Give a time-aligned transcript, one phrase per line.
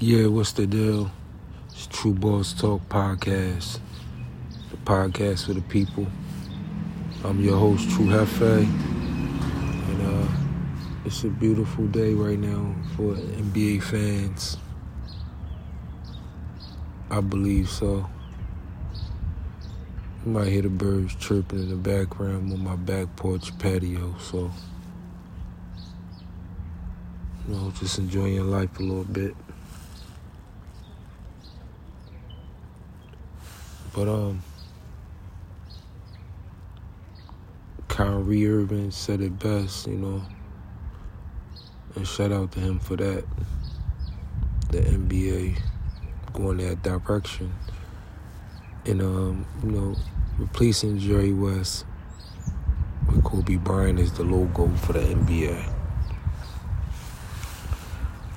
[0.00, 1.10] Yeah, what's the deal?
[1.72, 3.80] It's Tru Boss Talk Podcast,
[4.70, 6.06] the podcast for the people.
[7.24, 8.62] I'm your host, True Hefe,
[9.88, 10.28] and uh,
[11.04, 14.56] it's a beautiful day right now for NBA fans.
[17.10, 18.08] I believe so.
[20.24, 24.52] You might hear the birds chirping in the background on my back porch patio, so
[27.48, 29.34] you know, just enjoying life a little bit.
[33.98, 34.44] But um,
[37.88, 40.22] Kyrie Irving said it best, you know,
[41.96, 43.24] and shout out to him for that.
[44.70, 45.58] The NBA
[46.32, 47.52] going that direction,
[48.86, 49.96] and um, you know,
[50.38, 51.84] replacing Jerry West
[53.08, 55.74] with Kobe Bryant is the logo for the NBA.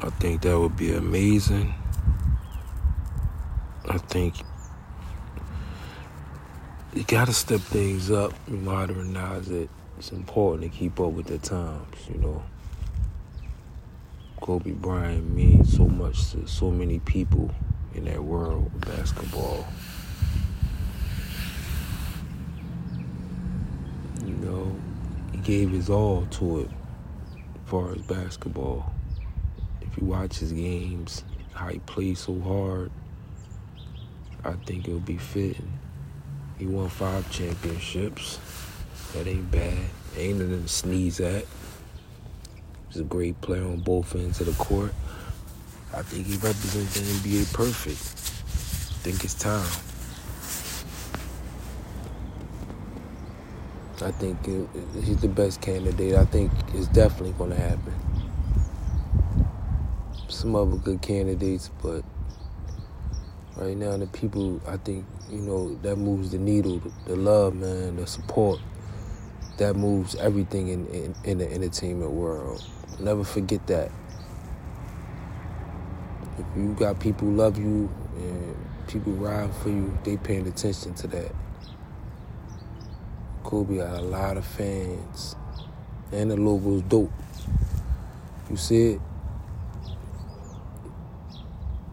[0.00, 1.74] I think that would be amazing.
[3.86, 4.36] I think
[6.94, 9.70] you gotta step things up, and modernize it.
[9.96, 12.42] It's important to keep up with the times, you know.
[14.40, 17.54] Kobe Bryant means so much to so many people
[17.94, 19.68] in that world of basketball.
[24.24, 24.74] You know,
[25.30, 26.70] he gave his all to it
[27.36, 28.92] as far as basketball.
[29.80, 32.90] If you watch his games, how he plays so hard,
[34.42, 35.70] I think it would be fitting
[36.60, 38.38] he won five championships.
[39.14, 39.78] That ain't bad.
[40.14, 41.46] Ain't nothing to sneeze at.
[42.88, 44.92] He's a great player on both ends of the court.
[45.94, 47.96] I think he represents the NBA perfect.
[47.96, 49.64] I think it's time.
[54.06, 54.44] I think
[55.02, 56.14] he's the best candidate.
[56.14, 57.94] I think it's definitely going to happen.
[60.28, 62.04] Some other good candidates, but
[63.60, 67.96] right now the people I think you know that moves the needle the, love man
[67.96, 68.58] the support
[69.58, 72.64] that moves everything in, in, in the entertainment world.
[72.98, 73.90] Never forget that.
[76.38, 78.56] If you got people who love you and
[78.88, 81.34] people ride for you they paying attention to that.
[83.44, 85.36] Kobe got a lot of fans.
[86.12, 87.12] And the logo's dope.
[88.48, 89.00] You see it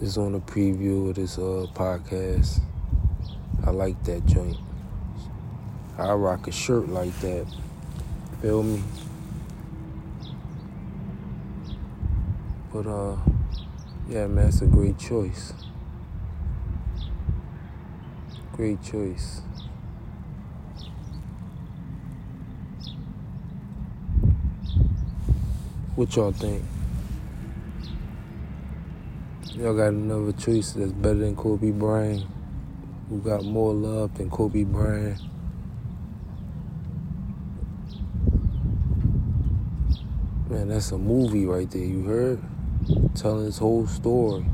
[0.00, 2.60] is on a preview of this uh, podcast.
[3.64, 4.58] I like that joint.
[5.96, 7.46] I rock a shirt like that.
[8.42, 8.82] Feel me?
[12.72, 13.16] But uh,
[14.08, 15.54] yeah, man, it's a great choice.
[18.52, 19.40] Great choice.
[25.94, 26.62] What y'all think?
[29.56, 32.26] Y'all got another choice that's better than Kobe Bryant,
[33.08, 35.18] who got more love than Kobe Bryant.
[40.50, 42.42] Man, that's a movie right there, you heard?
[43.14, 44.44] Telling his whole story.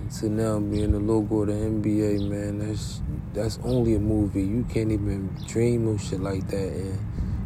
[0.00, 3.00] And to now being the logo of the NBA, man, that's
[3.32, 4.42] that's only a movie.
[4.42, 6.98] You can't even dream of shit like that and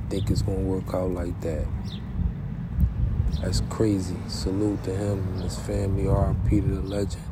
[0.09, 1.67] think it's gonna work out like that.
[3.39, 4.17] That's crazy.
[4.29, 6.09] Salute to him and his family.
[6.09, 6.61] R.P.
[6.61, 7.23] to the legend.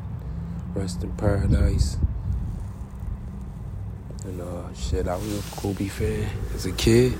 [0.74, 1.98] Rest in paradise.
[4.24, 7.16] And uh, shit, I was a Kobe fan as a kid.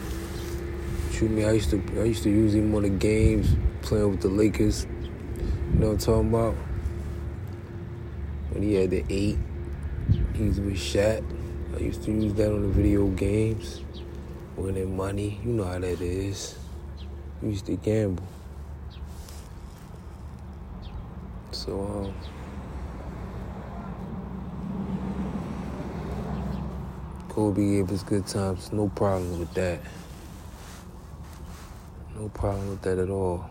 [1.12, 4.20] Shoot me, I used to I used to use him on the games playing with
[4.20, 4.86] the Lakers.
[5.72, 6.54] You know what I'm talking about?
[8.50, 9.38] When he had the eight,
[10.34, 11.24] he was with Shaq.
[11.74, 13.82] I used to use that on the video games.
[14.56, 16.58] Winning money, you know how that is.
[17.42, 18.24] We used to gamble.
[21.68, 22.14] So, um,
[27.28, 28.72] Kobe gave us good times.
[28.72, 29.78] No problem with that.
[32.16, 33.50] No problem with that at all.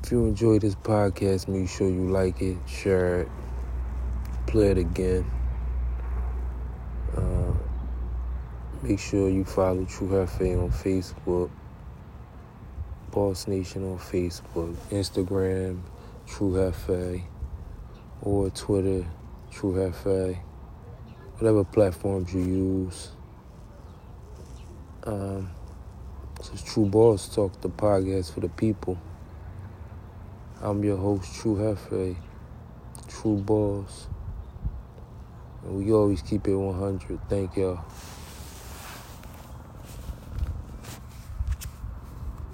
[0.00, 3.28] If you enjoy this podcast, make sure you like it, share it,
[4.46, 5.28] play it again.
[7.16, 7.52] Uh,
[8.84, 11.50] make sure you follow True Hefe on Facebook.
[13.18, 15.80] Boss Nation on Facebook, Instagram,
[16.24, 17.24] True Hefe,
[18.22, 19.04] or Twitter,
[19.50, 20.38] True Hefe,
[21.36, 23.08] whatever platforms you use.
[25.02, 25.50] Um,
[26.36, 28.96] this is Tru Boss Talk, the podcast for the people.
[30.62, 32.14] I'm your host, True Hefe,
[33.08, 34.06] Tru Boss.
[35.64, 37.28] And we always keep it 100.
[37.28, 37.84] Thank y'all.